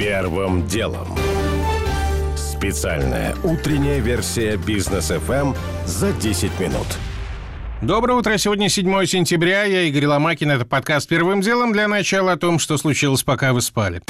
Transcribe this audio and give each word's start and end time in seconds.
Первым 0.00 0.66
делом. 0.66 1.08
Специальная 2.34 3.34
утренняя 3.44 3.98
версия 3.98 4.56
бизнес 4.56 5.10
FM 5.10 5.54
за 5.84 6.14
10 6.14 6.58
минут. 6.58 6.86
Доброе 7.82 8.14
утро. 8.14 8.38
Сегодня 8.38 8.70
7 8.70 9.04
сентября. 9.04 9.64
Я 9.64 9.82
Игорь 9.82 10.06
Ломакин. 10.06 10.52
Это 10.52 10.64
подкаст 10.64 11.06
«Первым 11.06 11.42
делом» 11.42 11.74
для 11.74 11.86
начала 11.86 12.32
о 12.32 12.38
том, 12.38 12.58
что 12.58 12.78
случилось, 12.78 13.24
пока 13.24 13.52
вы 13.52 13.60
спали. 13.60 14.00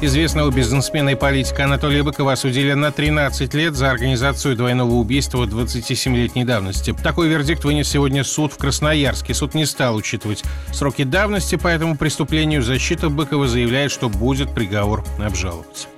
Известного 0.00 0.52
бизнесмена 0.52 1.08
и 1.08 1.14
политика 1.16 1.64
Анатолия 1.64 2.04
Быкова 2.04 2.34
осудили 2.34 2.72
на 2.72 2.92
13 2.92 3.52
лет 3.54 3.74
за 3.74 3.90
организацию 3.90 4.54
двойного 4.54 4.92
убийства 4.92 5.44
27-летней 5.44 6.44
давности. 6.44 6.94
Такой 7.02 7.26
вердикт 7.26 7.64
вынес 7.64 7.88
сегодня 7.88 8.22
суд 8.22 8.52
в 8.52 8.58
Красноярске. 8.58 9.34
Суд 9.34 9.54
не 9.54 9.66
стал 9.66 9.96
учитывать 9.96 10.44
сроки 10.72 11.02
давности 11.02 11.56
по 11.56 11.66
этому 11.66 11.96
преступлению. 11.96 12.62
Защита 12.62 13.08
Быкова 13.08 13.48
заявляет, 13.48 13.90
что 13.90 14.08
будет 14.08 14.54
приговор 14.54 15.04
обжаловать. 15.18 15.88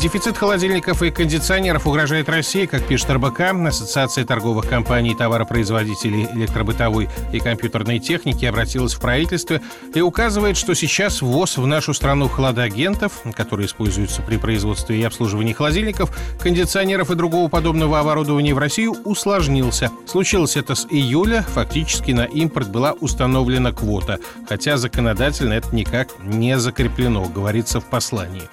Дефицит 0.00 0.38
холодильников 0.38 1.02
и 1.02 1.10
кондиционеров 1.10 1.84
угрожает 1.84 2.28
России, 2.28 2.66
как 2.66 2.86
пишет 2.86 3.10
РБК. 3.10 3.40
Ассоциация 3.66 4.24
торговых 4.24 4.68
компаний 4.68 5.12
товаропроизводителей 5.12 6.28
электробытовой 6.34 7.08
и 7.32 7.40
компьютерной 7.40 7.98
техники 7.98 8.44
обратилась 8.44 8.94
в 8.94 9.00
правительство 9.00 9.60
и 9.92 10.00
указывает, 10.00 10.56
что 10.56 10.74
сейчас 10.74 11.20
ввоз 11.20 11.56
в 11.56 11.66
нашу 11.66 11.94
страну 11.94 12.28
холодагентов, 12.28 13.22
которые 13.34 13.66
используются 13.66 14.22
при 14.22 14.36
производстве 14.36 15.00
и 15.00 15.02
обслуживании 15.02 15.52
холодильников, 15.52 16.16
кондиционеров 16.40 17.10
и 17.10 17.16
другого 17.16 17.48
подобного 17.48 17.98
оборудования 17.98 18.54
в 18.54 18.58
Россию, 18.58 18.94
усложнился. 19.04 19.90
Случилось 20.06 20.56
это 20.56 20.76
с 20.76 20.86
июля. 20.88 21.44
Фактически 21.54 22.12
на 22.12 22.24
импорт 22.24 22.68
была 22.68 22.92
установлена 22.92 23.72
квота, 23.72 24.20
хотя 24.48 24.76
законодательно 24.76 25.54
это 25.54 25.74
никак 25.74 26.10
не 26.22 26.56
закреплено, 26.56 27.24
говорится 27.24 27.80
в 27.80 27.86
послании. 27.86 28.48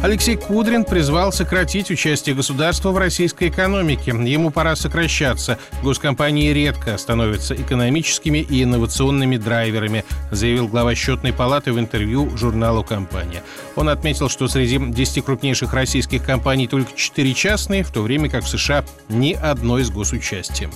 Алексей 0.00 0.36
Кудрин 0.36 0.84
призвал 0.84 1.32
сократить 1.32 1.90
участие 1.90 2.36
государства 2.36 2.92
в 2.92 2.98
российской 2.98 3.48
экономике. 3.48 4.12
Ему 4.12 4.50
пора 4.50 4.76
сокращаться. 4.76 5.58
Госкомпании 5.82 6.52
редко 6.52 6.96
становятся 6.96 7.56
экономическими 7.56 8.38
и 8.38 8.62
инновационными 8.62 9.38
драйверами, 9.38 10.04
заявил 10.30 10.68
глава 10.68 10.94
счетной 10.94 11.32
палаты 11.32 11.72
в 11.72 11.80
интервью 11.80 12.30
журналу 12.36 12.84
«Компания». 12.84 13.42
Он 13.74 13.88
отметил, 13.88 14.28
что 14.28 14.46
среди 14.46 14.78
10 14.78 15.24
крупнейших 15.24 15.74
российских 15.74 16.24
компаний 16.24 16.68
только 16.68 16.92
4 16.94 17.34
частные, 17.34 17.82
в 17.82 17.90
то 17.90 18.00
время 18.02 18.30
как 18.30 18.44
в 18.44 18.48
США 18.48 18.84
ни 19.08 19.32
одной 19.32 19.82
с 19.82 19.90
госучастием. 19.90 20.70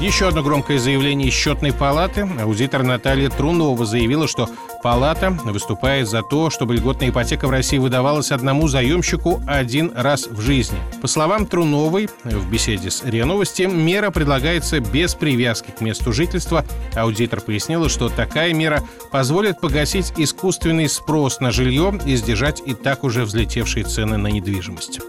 Еще 0.00 0.28
одно 0.28 0.44
громкое 0.44 0.78
заявление 0.78 1.28
из 1.28 1.34
счетной 1.34 1.72
палаты. 1.72 2.28
Аудитор 2.40 2.84
Наталья 2.84 3.30
Трунова 3.30 3.84
заявила, 3.84 4.28
что 4.28 4.48
палата 4.80 5.30
выступает 5.44 6.08
за 6.08 6.22
то, 6.22 6.50
чтобы 6.50 6.76
льготная 6.76 7.08
ипотека 7.08 7.48
в 7.48 7.50
России 7.50 7.78
выдавалась 7.78 8.30
одному 8.30 8.68
заемщику 8.68 9.42
один 9.48 9.92
раз 9.96 10.28
в 10.28 10.40
жизни. 10.40 10.78
По 11.02 11.08
словам 11.08 11.46
Труновой, 11.46 12.08
в 12.22 12.48
беседе 12.48 12.92
с 12.92 13.02
РИА 13.04 13.26
Новости, 13.26 13.62
мера 13.62 14.12
предлагается 14.12 14.78
без 14.78 15.16
привязки 15.16 15.72
к 15.76 15.80
месту 15.80 16.12
жительства. 16.12 16.64
Аудитор 16.94 17.40
пояснила, 17.40 17.88
что 17.88 18.08
такая 18.08 18.54
мера 18.54 18.84
позволит 19.10 19.60
погасить 19.60 20.12
искусственный 20.16 20.88
спрос 20.88 21.40
на 21.40 21.50
жилье 21.50 21.98
и 22.06 22.14
сдержать 22.14 22.62
и 22.64 22.74
так 22.74 23.02
уже 23.02 23.24
взлетевшие 23.24 23.84
цены 23.84 24.16
на 24.16 24.28
недвижимость. 24.28 25.00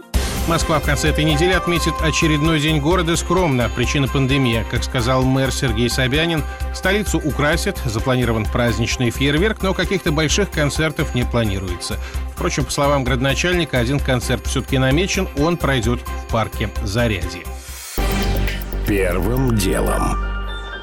Москва 0.48 0.80
в 0.80 0.84
конце 0.84 1.09
этой 1.09 1.23
недели 1.23 1.54
отметит 1.54 1.94
очередной 2.02 2.59
день 2.59 2.80
города 2.80 3.16
скромно. 3.16 3.70
Причина 3.76 4.08
пандемия. 4.08 4.66
Как 4.70 4.84
сказал 4.84 5.23
мэр 5.23 5.52
Сергей 5.52 5.90
Собянин, 5.90 6.44
столицу 6.73 7.20
украсят, 7.20 7.78
запланирован 7.86 8.46
праздничный 8.46 9.12
фейерверк, 9.12 9.62
но 9.62 9.73
каких-то 9.73 10.12
больших 10.12 10.52
концертов 10.52 11.14
не 11.14 11.23
планируется. 11.23 11.98
Впрочем, 12.34 12.66
по 12.66 12.72
словам 12.72 13.04
градоначальника, 13.04 13.80
один 13.80 14.00
концерт 14.00 14.48
все-таки 14.48 14.78
намечен, 14.78 15.28
он 15.38 15.58
пройдет 15.58 16.00
в 16.02 16.31
парке 16.31 16.69
Зарядье. 16.84 17.44
Первым 18.88 19.56
делом. 19.56 20.28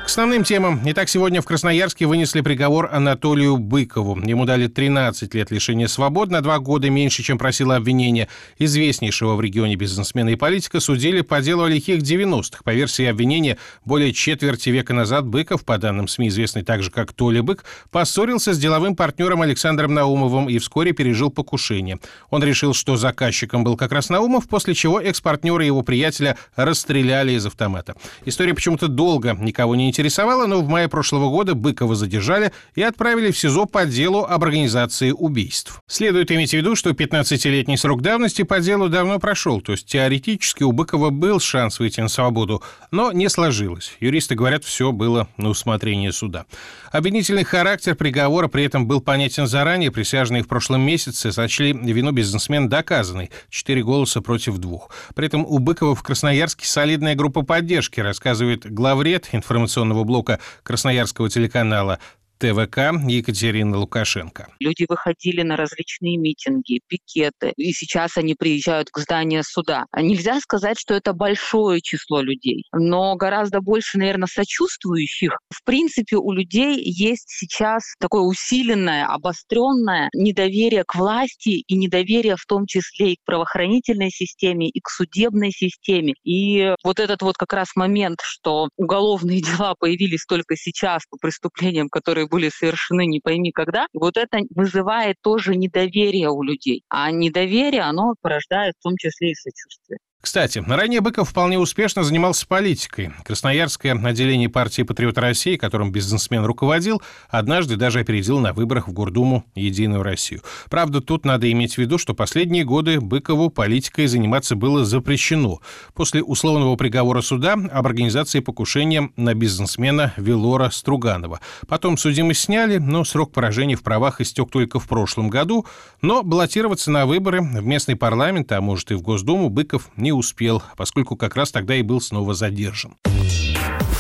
К 0.06 0.08
основным 0.08 0.44
темам. 0.44 0.80
Итак, 0.84 1.08
сегодня 1.08 1.42
в 1.42 1.46
Красноярске 1.46 2.06
вынесли 2.06 2.40
приговор 2.40 2.88
Анатолию 2.92 3.56
Быкову. 3.56 4.16
Ему 4.24 4.44
дали 4.44 4.68
13 4.68 5.34
лет 5.34 5.50
лишения 5.50 5.88
свободы, 5.88 6.30
на 6.30 6.42
два 6.42 6.60
года 6.60 6.88
меньше, 6.88 7.24
чем 7.24 7.38
просило 7.38 7.74
обвинение. 7.74 8.28
Известнейшего 8.56 9.34
в 9.34 9.40
регионе 9.40 9.74
бизнесмена 9.74 10.28
и 10.28 10.36
политика 10.36 10.78
судили 10.78 11.22
по 11.22 11.40
делу 11.40 11.64
о 11.64 11.68
лихих 11.68 12.02
90-х. 12.02 12.60
По 12.62 12.72
версии 12.72 13.04
обвинения, 13.04 13.58
более 13.84 14.12
четверти 14.12 14.68
века 14.68 14.94
назад 14.94 15.26
Быков, 15.26 15.64
по 15.64 15.76
данным 15.76 16.06
СМИ 16.06 16.28
известный 16.28 16.62
также 16.62 16.92
как 16.92 17.12
Толя 17.12 17.42
Бык, 17.42 17.64
поссорился 17.90 18.54
с 18.54 18.58
деловым 18.58 18.94
партнером 18.94 19.42
Александром 19.42 19.92
Наумовым 19.92 20.48
и 20.48 20.58
вскоре 20.58 20.92
пережил 20.92 21.30
покушение. 21.32 21.98
Он 22.30 22.44
решил, 22.44 22.74
что 22.74 22.96
заказчиком 22.96 23.64
был 23.64 23.76
как 23.76 23.90
раз 23.90 24.08
Наумов, 24.08 24.48
после 24.48 24.74
чего 24.74 25.00
экс-партнеры 25.00 25.64
его 25.64 25.82
приятеля 25.82 26.38
расстреляли 26.54 27.32
из 27.32 27.44
автомата. 27.44 27.96
История 28.24 28.54
почему-то 28.54 28.86
долго 28.86 29.32
никого 29.32 29.74
не 29.74 29.95
интересовало, 29.96 30.46
но 30.46 30.60
в 30.60 30.68
мае 30.68 30.88
прошлого 30.88 31.30
года 31.30 31.54
Быкова 31.54 31.94
задержали 31.94 32.52
и 32.74 32.82
отправили 32.82 33.30
в 33.30 33.38
СИЗО 33.38 33.64
по 33.64 33.86
делу 33.86 34.24
об 34.24 34.44
организации 34.44 35.10
убийств. 35.10 35.80
Следует 35.86 36.30
иметь 36.30 36.50
в 36.50 36.52
виду, 36.52 36.76
что 36.76 36.90
15-летний 36.90 37.78
срок 37.78 38.02
давности 38.02 38.42
по 38.42 38.60
делу 38.60 38.90
давно 38.90 39.18
прошел, 39.18 39.62
то 39.62 39.72
есть 39.72 39.86
теоретически 39.86 40.64
у 40.64 40.72
Быкова 40.72 41.08
был 41.08 41.40
шанс 41.40 41.78
выйти 41.78 42.02
на 42.02 42.08
свободу, 42.08 42.62
но 42.90 43.10
не 43.10 43.30
сложилось. 43.30 43.96
Юристы 44.00 44.34
говорят, 44.34 44.64
все 44.64 44.92
было 44.92 45.28
на 45.38 45.48
усмотрение 45.48 46.12
суда. 46.12 46.44
Обвинительный 46.92 47.44
характер 47.44 47.94
приговора 47.94 48.48
при 48.48 48.64
этом 48.64 48.86
был 48.86 49.00
понятен 49.00 49.46
заранее. 49.46 49.90
Присяжные 49.90 50.42
в 50.42 50.48
прошлом 50.48 50.82
месяце 50.82 51.32
сочли 51.32 51.72
вину 51.72 52.12
бизнесмена 52.12 52.68
доказанной. 52.68 53.30
Четыре 53.48 53.82
голоса 53.82 54.20
против 54.20 54.58
двух. 54.58 54.90
При 55.14 55.26
этом 55.26 55.46
у 55.46 55.58
Быкова 55.58 55.94
в 55.94 56.02
Красноярске 56.02 56.66
солидная 56.66 57.14
группа 57.14 57.42
поддержки, 57.42 58.00
рассказывает 58.00 58.70
главред 58.70 59.28
информационного 59.32 59.85
информационного 59.86 60.04
блока 60.04 60.38
Красноярского 60.62 61.28
телеканала 61.30 61.98
ТВК 62.38 62.92
Екатерина 63.08 63.78
Лукашенко. 63.78 64.48
Люди 64.60 64.84
выходили 64.88 65.42
на 65.42 65.56
различные 65.56 66.16
митинги, 66.18 66.80
пикеты, 66.86 67.52
и 67.56 67.72
сейчас 67.72 68.16
они 68.16 68.34
приезжают 68.34 68.90
к 68.90 68.98
зданию 68.98 69.42
суда. 69.42 69.86
Нельзя 69.96 70.40
сказать, 70.40 70.78
что 70.78 70.94
это 70.94 71.12
большое 71.12 71.80
число 71.80 72.20
людей, 72.20 72.64
но 72.72 73.16
гораздо 73.16 73.60
больше, 73.60 73.98
наверное, 73.98 74.28
сочувствующих. 74.28 75.38
В 75.50 75.64
принципе, 75.64 76.16
у 76.16 76.32
людей 76.32 76.82
есть 76.84 77.28
сейчас 77.28 77.82
такое 77.98 78.22
усиленное, 78.22 79.06
обостренное 79.06 80.10
недоверие 80.14 80.84
к 80.84 80.94
власти 80.94 81.62
и 81.66 81.74
недоверие 81.76 82.36
в 82.36 82.44
том 82.46 82.66
числе 82.66 83.12
и 83.12 83.16
к 83.16 83.24
правоохранительной 83.24 84.10
системе, 84.10 84.68
и 84.68 84.80
к 84.80 84.88
судебной 84.90 85.52
системе. 85.52 86.14
И 86.24 86.74
вот 86.84 87.00
этот 87.00 87.22
вот 87.22 87.36
как 87.36 87.52
раз 87.52 87.68
момент, 87.76 88.20
что 88.22 88.68
уголовные 88.76 89.40
дела 89.42 89.74
появились 89.78 90.24
только 90.26 90.56
сейчас 90.56 91.02
по 91.08 91.16
преступлениям, 91.16 91.88
которые 91.88 92.25
которые 92.26 92.28
были 92.28 92.50
совершены 92.50 93.06
не 93.06 93.20
пойми 93.20 93.52
когда, 93.52 93.86
вот 93.92 94.16
это 94.16 94.38
вызывает 94.54 95.16
тоже 95.22 95.56
недоверие 95.56 96.28
у 96.28 96.42
людей. 96.42 96.82
А 96.88 97.10
недоверие, 97.10 97.82
оно 97.82 98.14
порождает 98.20 98.74
в 98.78 98.82
том 98.82 98.96
числе 98.96 99.30
и 99.30 99.34
сочувствие. 99.34 99.98
Кстати, 100.26 100.60
ранее 100.66 101.00
Быков 101.00 101.28
вполне 101.28 101.56
успешно 101.56 102.02
занимался 102.02 102.48
политикой. 102.48 103.12
Красноярское 103.24 103.94
отделение 103.94 104.48
партии 104.48 104.82
«Патриот 104.82 105.16
России», 105.18 105.54
которым 105.54 105.92
бизнесмен 105.92 106.44
руководил, 106.44 107.00
однажды 107.28 107.76
даже 107.76 108.00
опередил 108.00 108.40
на 108.40 108.52
выборах 108.52 108.88
в 108.88 108.92
Гордуму 108.92 109.44
«Единую 109.54 110.02
Россию». 110.02 110.42
Правда, 110.68 111.00
тут 111.00 111.24
надо 111.24 111.50
иметь 111.52 111.74
в 111.74 111.78
виду, 111.78 111.96
что 111.96 112.12
последние 112.12 112.64
годы 112.64 113.00
Быкову 113.00 113.50
политикой 113.50 114.08
заниматься 114.08 114.56
было 114.56 114.84
запрещено. 114.84 115.60
После 115.94 116.24
условного 116.24 116.74
приговора 116.74 117.20
суда 117.20 117.52
об 117.52 117.86
организации 117.86 118.40
покушения 118.40 119.10
на 119.14 119.32
бизнесмена 119.32 120.12
Велора 120.16 120.70
Струганова. 120.70 121.38
Потом 121.68 121.96
судимость 121.96 122.40
сняли, 122.40 122.78
но 122.78 123.04
срок 123.04 123.30
поражения 123.30 123.76
в 123.76 123.84
правах 123.84 124.20
истек 124.20 124.50
только 124.50 124.80
в 124.80 124.88
прошлом 124.88 125.30
году. 125.30 125.66
Но 126.02 126.24
баллотироваться 126.24 126.90
на 126.90 127.06
выборы 127.06 127.42
в 127.42 127.64
местный 127.64 127.94
парламент, 127.94 128.50
а 128.50 128.60
может 128.60 128.90
и 128.90 128.94
в 128.94 129.02
Госдуму, 129.02 129.50
Быков 129.50 129.88
не 129.96 130.15
успел, 130.16 130.62
поскольку 130.76 131.16
как 131.16 131.36
раз 131.36 131.50
тогда 131.50 131.76
и 131.76 131.82
был 131.82 132.00
снова 132.00 132.34
задержан. 132.34 132.96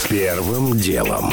Первым 0.08 0.78
делом. 0.78 1.32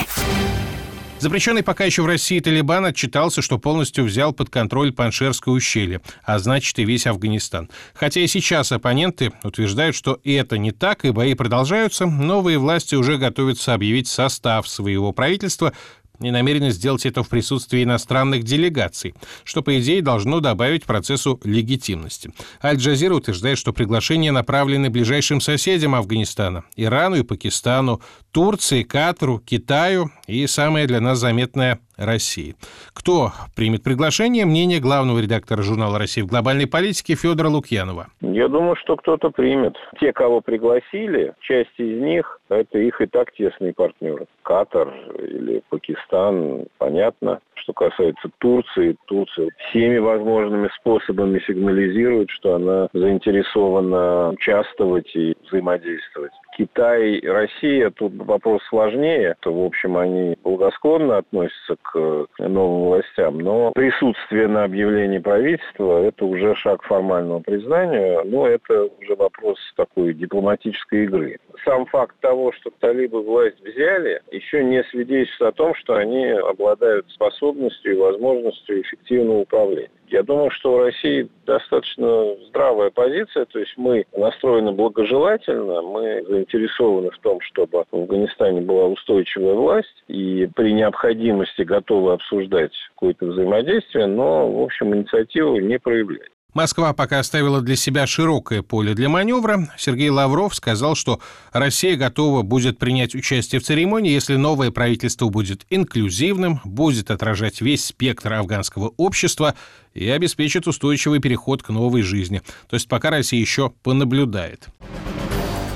Запрещенный 1.23 1.63
пока 1.63 1.85
еще 1.85 2.01
в 2.01 2.05
России 2.05 2.41
Талибан 2.41 2.83
отчитался, 2.83 3.41
что 3.41 3.57
полностью 3.57 4.03
взял 4.03 4.33
под 4.33 4.49
контроль 4.49 4.91
Паншерское 4.91 5.53
ущелье, 5.53 6.01
а 6.25 6.37
значит 6.37 6.77
и 6.79 6.83
весь 6.83 7.07
Афганистан. 7.07 7.69
Хотя 7.93 8.19
и 8.19 8.27
сейчас 8.27 8.73
оппоненты 8.73 9.31
утверждают, 9.41 9.95
что 9.95 10.19
это 10.25 10.57
не 10.57 10.71
так, 10.71 11.05
и 11.05 11.11
бои 11.11 11.33
продолжаются, 11.33 12.07
новые 12.07 12.57
власти 12.57 12.95
уже 12.95 13.17
готовятся 13.17 13.73
объявить 13.73 14.09
состав 14.09 14.67
своего 14.67 15.13
правительства, 15.13 15.71
и 16.19 16.31
намерены 16.31 16.71
сделать 16.71 17.05
это 17.05 17.23
в 17.23 17.29
присутствии 17.29 17.83
иностранных 17.83 18.43
делегаций, 18.43 19.15
что, 19.43 19.61
по 19.61 19.79
идее, 19.79 20.01
должно 20.01 20.39
добавить 20.39 20.83
процессу 20.83 21.39
легитимности. 21.43 22.31
Аль-Джазира 22.63 23.15
утверждает, 23.15 23.57
что 23.57 23.73
приглашения 23.73 24.31
направлены 24.31 24.89
ближайшим 24.89 25.41
соседям 25.41 25.95
Афганистана– 25.95 26.63
Ирану 26.75 27.17
и 27.17 27.23
Пакистану, 27.23 28.01
Турции, 28.31 28.83
Катару, 28.83 29.39
Китаю 29.39 30.11
и, 30.27 30.45
самое 30.47 30.87
для 30.87 31.01
нас 31.01 31.19
заметное, 31.19 31.79
России. 32.05 32.55
Кто 32.93 33.31
примет 33.55 33.83
приглашение? 33.83 34.45
Мнение 34.45 34.79
главного 34.79 35.19
редактора 35.19 35.61
журнала 35.61 35.99
«Россия 35.99 36.23
в 36.23 36.27
глобальной 36.27 36.67
политике» 36.67 37.15
Федора 37.15 37.49
Лукьянова. 37.49 38.07
Я 38.21 38.47
думаю, 38.47 38.75
что 38.75 38.95
кто-то 38.95 39.29
примет. 39.29 39.75
Те, 39.99 40.13
кого 40.13 40.41
пригласили, 40.41 41.33
часть 41.41 41.77
из 41.77 42.01
них– 42.01 42.39
это 42.49 42.77
их 42.79 43.01
и 43.01 43.05
так 43.05 43.31
тесные 43.33 43.73
партнеры. 43.73 44.25
Катар 44.43 44.93
или 45.19 45.61
Пакистан, 45.69 46.65
понятно. 46.77 47.39
Что 47.55 47.73
касается 47.73 48.29
Турции, 48.39 48.95
Турция 49.05 49.49
всеми 49.69 49.97
возможными 49.97 50.69
способами 50.79 51.39
сигнализирует, 51.45 52.29
что 52.29 52.55
она 52.55 52.87
заинтересована 52.93 54.31
участвовать 54.31 55.15
и 55.15 55.35
взаимодействовать. 55.47 56.31
Китай 56.57 57.15
и 57.15 57.27
Россия, 57.27 57.89
тут 57.89 58.13
вопрос 58.15 58.61
сложнее. 58.69 59.35
То, 59.39 59.53
в 59.53 59.65
общем, 59.65 59.97
они 59.97 60.35
благосклонно 60.43 61.17
относятся 61.17 61.75
к 61.81 62.27
новым 62.39 62.85
властям, 62.89 63.39
но 63.39 63.71
присутствие 63.71 64.47
на 64.47 64.65
объявлении 64.65 65.19
правительства– 65.19 66.03
это 66.03 66.25
уже 66.25 66.55
шаг 66.55 66.83
формального 66.83 67.39
признания, 67.39 68.21
но 68.23 68.47
это 68.47 68.83
уже 68.83 69.15
вопрос 69.15 69.57
такой 69.75 70.13
дипломатической 70.13 71.05
игры. 71.05 71.37
Сам 71.65 71.85
факт 71.87 72.15
того, 72.19 72.51
что 72.51 72.71
талибы 72.79 73.23
власть 73.23 73.59
взяли, 73.61 74.21
еще 74.31 74.63
не 74.63 74.83
свидетельствует 74.85 75.53
о 75.53 75.57
том, 75.57 75.75
что 75.75 75.95
они 75.95 76.25
обладают 76.25 77.09
способностью 77.09 77.42
и 77.51 77.93
возможностью 77.93 78.81
эффективного 78.81 79.39
управления. 79.39 79.89
Я 80.07 80.21
думаю, 80.21 80.51
что 80.51 80.73
у 80.73 80.77
России 80.77 81.27
достаточно 81.45 82.35
здравая 82.49 82.91
позиция, 82.91 83.45
то 83.45 83.59
есть 83.59 83.73
мы 83.77 84.05
настроены 84.15 84.71
благожелательно, 84.71 85.81
мы 85.81 86.23
заинтересованы 86.27 87.09
в 87.09 87.17
том, 87.19 87.39
чтобы 87.41 87.83
в 87.91 87.95
Афганистане 87.95 88.61
была 88.61 88.85
устойчивая 88.85 89.55
власть 89.55 90.03
и 90.07 90.47
при 90.55 90.73
необходимости 90.73 91.63
готовы 91.63 92.13
обсуждать 92.13 92.73
какое-то 92.93 93.25
взаимодействие, 93.25 94.05
но, 94.05 94.51
в 94.51 94.61
общем, 94.61 94.93
инициативу 94.95 95.57
не 95.59 95.79
проявлять. 95.79 96.32
Москва 96.53 96.93
пока 96.93 97.19
оставила 97.19 97.61
для 97.61 97.75
себя 97.75 98.05
широкое 98.05 98.61
поле 98.61 98.93
для 98.93 99.09
маневра. 99.09 99.69
Сергей 99.77 100.09
Лавров 100.09 100.55
сказал, 100.55 100.95
что 100.95 101.19
Россия 101.51 101.95
готова 101.95 102.43
будет 102.43 102.77
принять 102.77 103.15
участие 103.15 103.59
в 103.59 103.63
церемонии, 103.63 104.11
если 104.11 104.35
новое 104.35 104.71
правительство 104.71 105.29
будет 105.29 105.65
инклюзивным, 105.69 106.61
будет 106.63 107.09
отражать 107.09 107.61
весь 107.61 107.85
спектр 107.85 108.33
афганского 108.33 108.93
общества 108.97 109.55
и 109.93 110.07
обеспечит 110.09 110.67
устойчивый 110.67 111.19
переход 111.19 111.63
к 111.63 111.69
новой 111.69 112.03
жизни. 112.03 112.41
То 112.69 112.75
есть 112.75 112.87
пока 112.87 113.09
Россия 113.09 113.39
еще 113.39 113.71
понаблюдает. 113.81 114.67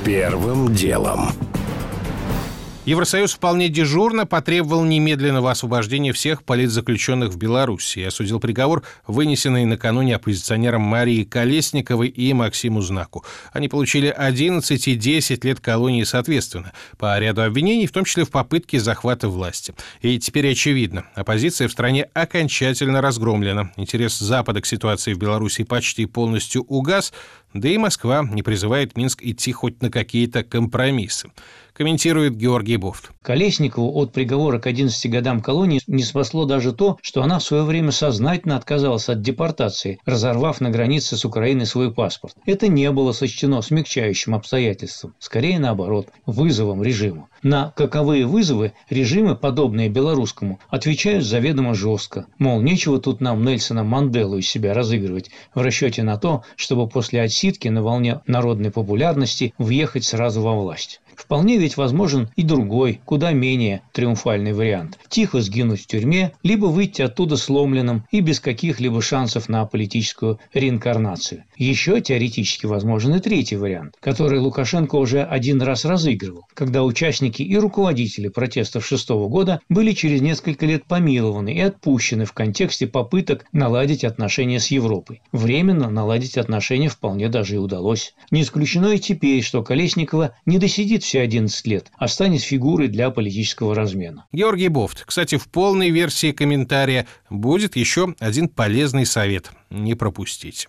Первым 0.05 0.73
делом. 0.73 1.31
Евросоюз 2.87 3.33
вполне 3.33 3.67
дежурно 3.67 4.25
потребовал 4.25 4.85
немедленного 4.85 5.51
освобождения 5.51 6.13
всех 6.13 6.45
политзаключенных 6.45 7.31
в 7.31 7.37
Беларуси 7.37 7.99
и 7.99 8.03
осудил 8.03 8.39
приговор, 8.39 8.83
вынесенный 9.05 9.65
накануне 9.65 10.15
оппозиционерам 10.15 10.83
Марии 10.83 11.25
Колесниковой 11.25 12.07
и 12.07 12.31
Максиму 12.31 12.79
Знаку. 12.79 13.25
Они 13.51 13.67
получили 13.67 14.07
11 14.07 14.87
и 14.87 14.95
10 14.95 15.43
лет 15.43 15.59
колонии 15.59 16.05
соответственно, 16.05 16.71
по 16.97 17.19
ряду 17.19 17.43
обвинений, 17.43 17.87
в 17.87 17.91
том 17.91 18.05
числе 18.05 18.23
в 18.23 18.31
попытке 18.31 18.79
захвата 18.79 19.27
власти. 19.27 19.73
И 20.01 20.17
теперь 20.17 20.49
очевидно, 20.49 21.07
оппозиция 21.13 21.67
в 21.67 21.73
стране 21.73 22.03
окончательно 22.13 23.01
разгромлена. 23.01 23.73
Интерес 23.75 24.17
Запада 24.17 24.61
к 24.61 24.65
ситуации 24.65 25.13
в 25.13 25.17
Беларуси 25.17 25.65
почти 25.65 26.05
полностью 26.05 26.63
угас, 26.63 27.11
да 27.59 27.69
и 27.69 27.77
Москва 27.77 28.23
не 28.23 28.43
призывает 28.43 28.95
Минск 28.97 29.23
идти 29.23 29.51
хоть 29.51 29.81
на 29.81 29.89
какие-то 29.89 30.43
компромиссы 30.43 31.29
комментирует 31.77 32.35
Георгий 32.35 32.77
Буфт. 32.77 33.11
Колесникову 33.21 33.95
от 33.99 34.11
приговора 34.11 34.57
к 34.57 34.65
11 34.65 35.11
годам 35.11 35.41
колонии 35.41 35.79
не 35.85 36.01
спасло 36.01 36.45
даже 36.45 36.73
то, 36.73 36.97
что 37.03 37.21
она 37.21 37.37
в 37.37 37.43
свое 37.43 37.63
время 37.63 37.91
сознательно 37.91 38.57
отказалась 38.57 39.09
от 39.09 39.21
депортации, 39.21 39.99
разорвав 40.03 40.59
на 40.59 40.71
границе 40.71 41.17
с 41.17 41.23
Украиной 41.23 41.67
свой 41.67 41.93
паспорт. 41.93 42.33
Это 42.47 42.67
не 42.67 42.91
было 42.91 43.11
сочтено 43.11 43.61
смягчающим 43.61 44.33
обстоятельством, 44.33 45.13
скорее 45.19 45.59
наоборот, 45.59 46.07
вызовом 46.25 46.81
режиму. 46.81 47.29
На 47.49 47.71
каковые 47.77 48.25
вызовы 48.25 48.73
режимы, 48.89 49.33
подобные 49.33 49.87
белорусскому, 49.87 50.59
отвечают 50.67 51.23
заведомо 51.23 51.75
жестко. 51.75 52.25
Мол, 52.39 52.59
нечего 52.59 52.99
тут 52.99 53.21
нам 53.21 53.45
Нельсона 53.45 53.85
Манделу 53.85 54.37
из 54.37 54.49
себя 54.49 54.73
разыгрывать 54.73 55.31
в 55.55 55.61
расчете 55.61 56.03
на 56.03 56.17
то, 56.17 56.43
чтобы 56.57 56.89
после 56.89 57.21
отсидки 57.21 57.69
на 57.69 57.81
волне 57.81 58.19
народной 58.27 58.69
популярности 58.69 59.53
въехать 59.57 60.03
сразу 60.03 60.41
во 60.41 60.59
власть. 60.59 60.99
Вполне 61.17 61.57
ведь 61.57 61.77
возможен 61.77 62.29
и 62.35 62.43
другой, 62.43 63.01
куда 63.03 63.31
менее 63.31 63.81
триумфальный 63.91 64.53
вариант. 64.53 64.99
Тихо 65.09 65.41
сгинуть 65.41 65.81
в 65.81 65.87
тюрьме, 65.87 66.33
либо 66.43 66.67
выйти 66.67 67.01
оттуда 67.01 67.37
сломленным 67.37 68.05
и 68.11 68.21
без 68.21 68.39
каких-либо 68.39 69.01
шансов 69.01 69.49
на 69.49 69.65
политическую 69.65 70.39
реинкарнацию. 70.53 71.43
Еще 71.57 71.99
теоретически 72.01 72.67
возможен 72.67 73.15
и 73.15 73.19
третий 73.19 73.55
вариант, 73.55 73.95
который 73.99 74.39
Лукашенко 74.39 74.95
уже 74.95 75.23
один 75.23 75.61
раз 75.61 75.85
разыгрывал, 75.85 76.45
когда 76.53 76.83
участники 76.83 77.41
и 77.41 77.57
руководители 77.57 78.27
протестов 78.27 78.85
шестого 78.85 79.27
года 79.27 79.59
были 79.69 79.93
через 79.93 80.21
несколько 80.21 80.67
лет 80.67 80.85
помилованы 80.85 81.51
и 81.51 81.61
отпущены 81.61 82.25
в 82.25 82.33
контексте 82.33 82.85
попыток 82.85 83.45
наладить 83.51 84.03
отношения 84.03 84.59
с 84.59 84.67
Европой. 84.67 85.21
Временно 85.31 85.89
наладить 85.89 86.37
отношения 86.37 86.89
вполне 86.89 87.27
даже 87.27 87.55
и 87.55 87.57
удалось. 87.57 88.13
Не 88.29 88.43
исключено 88.43 88.93
и 88.93 88.99
теперь, 88.99 89.41
что 89.41 89.63
Колесникова 89.63 90.35
не 90.45 90.59
досидит 90.59 91.06
все 91.07 91.21
11 91.21 91.65
лет, 91.67 91.91
а 91.97 92.07
станет 92.09 92.41
фигурой 92.41 92.89
для 92.89 93.09
политического 93.09 93.73
размена. 93.73 94.25
Георгий 94.33 94.67
Бофт. 94.67 95.05
Кстати, 95.05 95.37
в 95.37 95.47
полной 95.47 95.89
версии 95.89 96.33
комментария 96.33 97.07
будет 97.29 97.77
еще 97.77 98.13
один 98.19 98.49
полезный 98.49 99.05
совет. 99.05 99.51
Не 99.69 99.95
пропустить. 99.95 100.67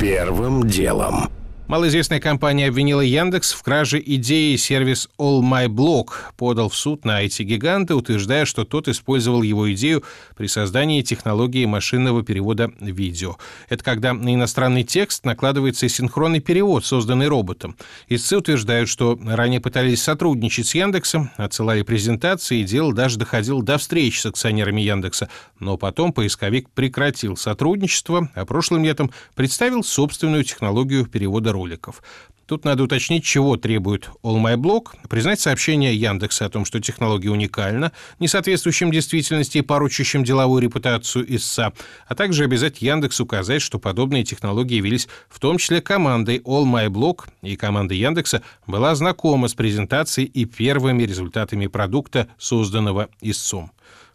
Первым 0.00 0.66
делом. 0.66 1.30
Малоизвестная 1.66 2.20
компания 2.20 2.68
обвинила 2.68 3.00
Яндекс 3.00 3.54
в 3.54 3.62
краже 3.62 3.98
идеи 4.04 4.54
сервис 4.56 5.08
All 5.18 5.40
My 5.40 5.66
Blog, 5.66 6.08
подал 6.36 6.68
в 6.68 6.76
суд 6.76 7.06
на 7.06 7.24
IT-гиганта, 7.24 7.96
утверждая, 7.96 8.44
что 8.44 8.66
тот 8.66 8.86
использовал 8.86 9.40
его 9.40 9.72
идею 9.72 10.04
при 10.36 10.46
создании 10.46 11.00
технологии 11.00 11.64
машинного 11.64 12.22
перевода 12.22 12.70
видео. 12.80 13.38
Это 13.70 13.82
когда 13.82 14.12
на 14.12 14.34
иностранный 14.34 14.84
текст 14.84 15.24
накладывается 15.24 15.88
синхронный 15.88 16.40
перевод, 16.40 16.84
созданный 16.84 17.28
роботом. 17.28 17.78
Истцы 18.08 18.36
утверждают, 18.36 18.90
что 18.90 19.18
ранее 19.24 19.60
пытались 19.60 20.02
сотрудничать 20.02 20.66
с 20.66 20.74
Яндексом, 20.74 21.30
отсылали 21.38 21.80
презентации, 21.80 22.60
и 22.60 22.64
дело 22.64 22.92
даже 22.92 23.18
доходило 23.18 23.62
до 23.62 23.78
встреч 23.78 24.20
с 24.20 24.26
акционерами 24.26 24.82
Яндекса. 24.82 25.30
Но 25.58 25.78
потом 25.78 26.12
поисковик 26.12 26.68
прекратил 26.68 27.38
сотрудничество, 27.38 28.28
а 28.34 28.44
прошлым 28.44 28.84
летом 28.84 29.10
представил 29.34 29.82
собственную 29.82 30.44
технологию 30.44 31.06
перевода 31.06 31.53
роликов. 31.54 32.02
Тут 32.46 32.66
надо 32.66 32.82
уточнить, 32.82 33.24
чего 33.24 33.56
требует 33.56 34.10
All 34.22 34.36
My 34.36 34.56
Blog, 34.56 34.88
признать 35.08 35.40
сообщение 35.40 35.96
Яндекса 35.96 36.44
о 36.44 36.50
том, 36.50 36.66
что 36.66 36.78
технология 36.78 37.30
уникальна, 37.30 37.92
не 38.18 38.28
соответствующим 38.28 38.90
действительности 38.90 39.58
и 39.58 39.62
поручащим 39.62 40.24
деловую 40.24 40.60
репутацию 40.60 41.24
ИСА, 41.34 41.72
а 42.06 42.14
также 42.14 42.44
обязать 42.44 42.82
Яндекс 42.82 43.20
указать, 43.20 43.62
что 43.62 43.78
подобные 43.78 44.24
технологии 44.24 44.76
явились 44.76 45.08
в 45.30 45.40
том 45.40 45.56
числе 45.56 45.80
командой 45.80 46.42
All 46.44 46.64
My 46.64 46.88
Blog, 46.88 47.24
и 47.40 47.56
команда 47.56 47.94
Яндекса 47.94 48.42
была 48.66 48.94
знакома 48.94 49.48
с 49.48 49.54
презентацией 49.54 50.28
и 50.28 50.44
первыми 50.44 51.04
результатами 51.04 51.66
продукта, 51.66 52.28
созданного 52.36 53.08
ИСУМ. 53.22 53.70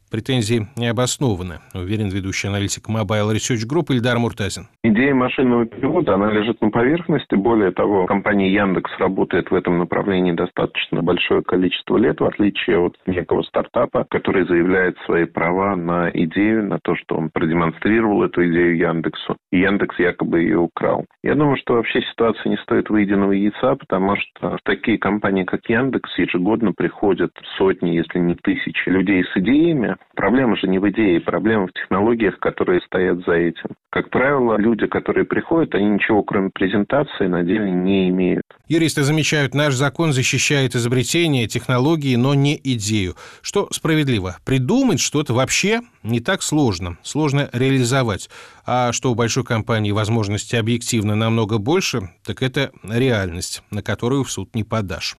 Претензии 0.10 0.66
не 0.76 0.88
обоснованы, 0.88 1.60
уверен 1.76 2.10
ведущий 2.10 2.48
аналитик 2.48 2.90
Mobile 2.90 3.32
Research 3.32 3.62
Group 3.70 3.94
Ильдар 3.94 4.18
Муртазин. 4.18 4.68
Идея 4.84 5.14
машинного 5.14 5.68
перевода, 5.68 6.16
она 6.16 6.32
лежит 6.32 6.60
на 6.62 6.72
поверхности. 6.72 7.36
Более 7.36 7.70
того, 7.70 8.08
компания 8.08 8.52
Яндекс 8.52 8.90
работает 8.98 9.52
в 9.52 9.54
этом 9.54 9.78
направлении 9.78 10.32
достаточно 10.32 11.04
большое 11.04 11.44
количество 11.44 11.98
лет, 11.98 12.20
в 12.20 12.26
отличие 12.26 12.80
от 12.80 12.96
некого 13.06 13.44
стартапа, 13.44 14.08
который 14.10 14.48
заявляет 14.48 14.98
свои 15.06 15.26
права 15.26 15.76
на 15.76 16.10
идею, 16.10 16.66
на 16.68 16.80
то, 16.84 16.96
что 16.96 17.16
он 17.16 17.30
продемонстрировал 17.30 18.24
эту 18.24 18.44
идею 18.50 18.78
Яндексу. 18.78 19.38
И 19.52 19.60
Яндекс 19.60 20.00
якобы 20.00 20.40
ее 20.40 20.58
украл. 20.58 21.06
Я 21.22 21.36
думаю, 21.36 21.58
что 21.58 21.76
вообще 21.76 22.02
ситуация 22.02 22.50
не 22.50 22.58
стоит 22.58 22.90
выеденного 22.90 23.34
яйца, 23.34 23.76
потому 23.76 24.16
что 24.16 24.58
в 24.58 24.60
такие 24.64 24.98
компании, 24.98 25.44
как 25.44 25.70
Яндекс, 25.70 26.18
ежегодно 26.18 26.74
приходят 26.76 27.30
сотни, 27.60 27.92
если 27.92 28.18
не 28.18 28.34
тысячи 28.34 28.90
людей 28.90 29.24
с 29.24 29.38
идеями, 29.38 29.98
Проблема 30.16 30.58
же 30.58 30.68
не 30.68 30.80
в 30.80 30.90
идее, 30.90 31.22
проблема 31.22 31.68
в 31.68 31.72
технологиях, 31.72 32.40
которые 32.40 32.82
стоят 32.82 33.20
за 33.26 33.34
этим. 33.34 33.70
Как 33.90 34.10
правило, 34.10 34.58
люди, 34.58 34.86
которые 34.86 35.24
приходят, 35.24 35.74
они 35.74 35.86
ничего 35.86 36.24
кроме 36.24 36.50
презентации 36.50 37.28
на 37.28 37.44
деле 37.44 37.72
не 37.72 38.10
имеют. 38.10 38.44
Юристы 38.68 39.04
замечают, 39.04 39.54
наш 39.54 39.74
закон 39.76 40.12
защищает 40.12 40.76
изобретение, 40.76 41.48
технологии, 41.48 42.18
но 42.18 42.34
не 42.34 42.60
идею. 42.62 43.16
Что 43.42 43.70
справедливо? 43.72 44.36
Придумать 44.46 45.00
что-то 45.00 45.34
вообще 45.34 45.80
не 46.04 46.20
так 46.20 46.42
сложно. 46.42 46.98
Сложно 47.02 47.50
реализовать. 47.54 48.30
А 48.66 48.92
что 48.92 49.12
у 49.12 49.16
большой 49.16 49.46
компании 49.46 49.92
возможности 49.92 50.58
объективно 50.58 51.16
намного 51.16 51.60
больше, 51.60 52.10
так 52.26 52.44
это 52.44 52.72
реальность, 52.84 53.64
на 53.72 53.82
которую 53.82 54.26
в 54.26 54.32
суд 54.32 54.54
не 54.54 54.66
подашь. 54.66 55.16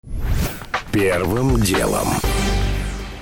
Первым 0.93 1.57
делом. 1.57 2.09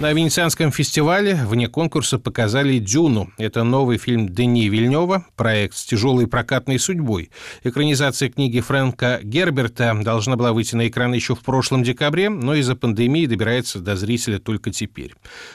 На 0.00 0.12
Венецианском 0.12 0.70
фестивале 0.70 1.34
вне 1.34 1.66
конкурса 1.66 2.20
показали 2.20 2.78
«Дюну». 2.78 3.32
Это 3.36 3.64
новый 3.64 3.98
фильм 3.98 4.28
Дени 4.28 4.68
Вильнева, 4.68 5.26
проект 5.36 5.74
с 5.74 5.84
тяжелой 5.84 6.28
прокатной 6.28 6.78
судьбой. 6.78 7.30
Экранизация 7.64 8.28
книги 8.28 8.60
Фрэнка 8.60 9.18
Герберта 9.24 9.98
должна 10.00 10.36
была 10.36 10.52
выйти 10.52 10.76
на 10.76 10.86
экраны 10.86 11.16
еще 11.16 11.34
в 11.34 11.40
прошлом 11.40 11.82
декабре, 11.82 12.28
но 12.28 12.54
из-за 12.54 12.76
пандемии 12.76 13.26
добирается 13.26 13.80
до 13.80 13.96
зрителя 13.96 14.38
только 14.38 14.70
теперь. 14.70 15.14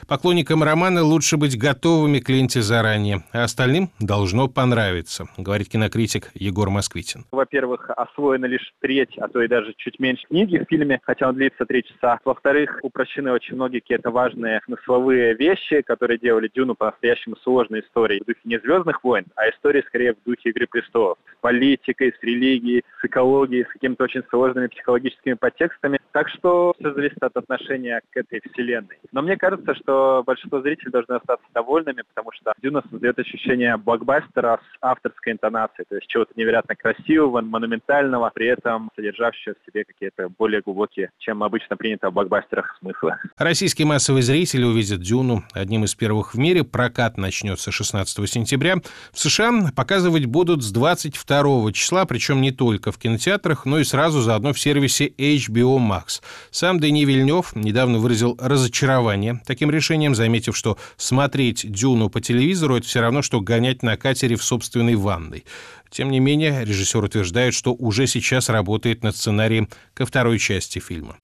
Поклонникам 0.10 0.62
романа 0.62 1.04
лучше 1.04 1.38
быть 1.38 1.58
готовыми 1.58 2.20
к 2.20 2.28
ленте 2.28 2.62
заранее, 2.62 3.24
а 3.32 3.46
остальным 3.46 3.92
должно 4.02 4.50
понравиться, 4.50 5.26
говорит 5.38 5.70
кинокритик 5.70 6.32
Егор 6.34 6.70
Москвитин. 6.70 7.24
Во-первых, 7.32 7.90
освоена 7.92 8.48
лишь 8.48 8.74
треть, 8.82 9.18
а 9.20 9.30
то 9.30 9.42
и 9.42 9.48
даже 9.48 9.74
чуть 9.78 10.00
меньше 10.00 10.28
книги 10.28 10.58
в 10.58 10.66
фильме, 10.70 11.00
хотя 11.04 11.30
он 11.30 11.36
длится 11.36 11.66
три 11.66 11.86
часа. 11.86 12.20
Во-вторых, 12.26 12.80
упрощены 12.82 13.32
очень 13.32 13.56
многие 13.56 13.80
какие-то 13.80 14.12
важные 14.12 14.33
важные 14.34 14.62
смысловые 14.66 15.36
вещи, 15.36 15.82
которые 15.82 16.18
делали 16.18 16.50
Дюну 16.54 16.76
по-настоящему 16.76 17.36
сложной 17.38 17.82
историей 17.82 18.22
в 18.22 18.26
духе 18.26 18.40
не 18.44 18.60
«Звездных 18.60 19.04
войн», 19.04 19.26
а 19.36 19.50
истории 19.50 19.84
скорее 19.88 20.14
в 20.14 20.24
духе 20.26 20.50
«Игры 20.50 20.68
престолов». 20.68 21.18
С 21.38 21.42
политикой, 21.42 22.14
с 22.18 22.24
религией, 22.24 22.84
с 23.02 23.06
экологией, 23.06 23.66
с 23.66 23.68
какими-то 23.68 24.04
очень 24.04 24.24
сложными 24.30 24.68
психологическими 24.68 25.34
подтекстами. 25.34 26.00
Так 26.12 26.30
что 26.30 26.74
все 26.80 26.94
зависит 26.94 27.22
от 27.22 27.36
отношения 27.36 28.02
к 28.12 28.18
этой 28.18 28.42
вселенной. 28.52 28.98
Но 29.12 29.22
мне 29.22 29.38
кажется, 29.38 29.76
что 29.76 30.24
большинство 30.26 30.62
зрителей 30.62 30.92
должны 30.92 31.16
остаться 31.16 31.46
довольными, 31.54 32.04
потому 32.14 32.32
что 32.32 32.54
Дюна 32.62 32.84
создает 32.90 33.20
ощущение 33.20 33.78
блокбастера 33.78 34.58
с 34.58 34.78
авторской 34.82 35.34
интонацией, 35.34 35.86
то 35.88 35.96
есть 35.96 36.08
чего-то 36.08 36.34
невероятно 36.36 36.76
красивого, 36.76 37.42
монументального, 37.42 38.32
при 38.34 38.48
этом 38.48 38.90
содержащего 38.96 39.56
в 39.56 39.66
себе 39.66 39.84
какие-то 39.84 40.30
более 40.30 40.62
глубокие, 40.62 41.12
чем 41.20 41.44
обычно 41.44 41.78
принято 41.78 42.10
в 42.10 42.14
блокбастерах 42.14 42.78
смыслы. 42.80 43.16
Российский 43.38 43.86
массовый 43.86 44.23
зрители 44.24 44.64
увидят 44.64 45.02
«Дюну» 45.02 45.44
одним 45.54 45.84
из 45.84 45.94
первых 45.94 46.34
в 46.34 46.38
мире. 46.38 46.64
Прокат 46.64 47.18
начнется 47.18 47.72
16 47.72 48.30
сентября. 48.30 48.78
В 49.12 49.20
США 49.20 49.72
показывать 49.76 50.26
будут 50.26 50.64
с 50.64 50.72
22 50.72 51.72
числа, 51.74 52.06
причем 52.06 52.42
не 52.42 52.52
только 52.52 52.92
в 52.92 52.98
кинотеатрах, 52.98 53.66
но 53.66 53.80
и 53.80 53.84
сразу 53.84 54.22
заодно 54.22 54.54
в 54.54 54.60
сервисе 54.60 55.08
HBO 55.10 55.78
Max. 55.78 56.22
Сам 56.50 56.80
Дени 56.80 57.06
Вильнев 57.06 57.56
недавно 57.56 58.00
выразил 58.00 58.38
разочарование 58.42 59.42
таким 59.46 59.70
решением, 59.70 60.16
заметив, 60.16 60.58
что 60.58 60.78
смотреть 60.98 61.72
«Дюну» 61.72 62.10
по 62.10 62.22
телевизору– 62.22 62.76
это 62.78 62.88
все 62.88 63.02
равно, 63.02 63.22
что 63.22 63.42
гонять 63.42 63.84
на 63.84 63.98
катере 63.98 64.36
в 64.36 64.44
собственной 64.44 64.96
ванной. 64.96 65.44
Тем 65.90 66.10
не 66.10 66.20
менее, 66.20 66.66
режиссер 66.66 67.04
утверждает, 67.04 67.54
что 67.54 67.74
уже 67.74 68.08
сейчас 68.08 68.50
работает 68.50 69.04
над 69.04 69.16
сценарием 69.16 69.70
ко 69.94 70.06
второй 70.06 70.40
части 70.40 70.80
фильма. 70.80 71.18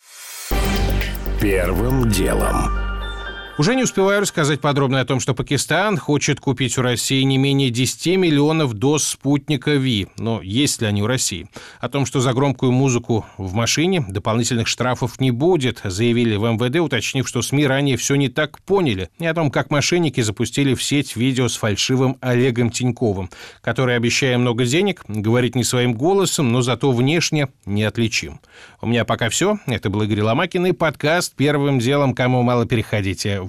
Первым 1.41 2.09
делом. 2.09 2.88
Уже 3.59 3.75
не 3.75 3.83
успеваю 3.83 4.21
рассказать 4.21 4.61
подробно 4.61 5.01
о 5.01 5.05
том, 5.05 5.19
что 5.19 5.33
Пакистан 5.33 5.97
хочет 5.97 6.39
купить 6.39 6.77
у 6.77 6.81
России 6.81 7.23
не 7.23 7.37
менее 7.37 7.69
10 7.69 8.15
миллионов 8.17 8.73
доз 8.73 9.03
спутника 9.03 9.71
ВИ. 9.71 10.07
Но 10.17 10.41
есть 10.41 10.79
ли 10.79 10.87
они 10.87 11.03
у 11.03 11.07
России? 11.07 11.49
О 11.81 11.89
том, 11.89 12.05
что 12.05 12.21
за 12.21 12.31
громкую 12.31 12.71
музыку 12.71 13.25
в 13.37 13.53
машине 13.53 13.99
дополнительных 14.07 14.69
штрафов 14.69 15.19
не 15.19 15.31
будет, 15.31 15.81
заявили 15.83 16.37
в 16.37 16.49
МВД, 16.49 16.77
уточнив, 16.77 17.27
что 17.27 17.41
СМИ 17.41 17.67
ранее 17.67 17.97
все 17.97 18.15
не 18.15 18.29
так 18.29 18.61
поняли. 18.61 19.09
И 19.19 19.25
о 19.25 19.33
том, 19.33 19.51
как 19.51 19.71
мошенники 19.71 20.21
запустили 20.21 20.73
в 20.73 20.81
сеть 20.81 21.17
видео 21.17 21.49
с 21.49 21.57
фальшивым 21.57 22.15
Олегом 22.21 22.69
Тиньковым, 22.69 23.29
который, 23.59 23.97
обещая 23.97 24.37
много 24.37 24.63
денег, 24.65 25.03
говорит 25.09 25.55
не 25.55 25.65
своим 25.65 25.95
голосом, 25.95 26.53
но 26.53 26.61
зато 26.61 26.93
внешне 26.93 27.49
неотличим. 27.65 28.39
У 28.79 28.87
меня 28.87 29.03
пока 29.03 29.27
все. 29.27 29.59
Это 29.65 29.89
был 29.89 30.03
Игорь 30.03 30.21
Ломакин 30.21 30.65
и 30.67 30.71
подкаст 30.71 31.35
«Первым 31.35 31.79
делом, 31.79 32.15
кому 32.15 32.41
мало 32.41 32.65
переходите» 32.65 33.48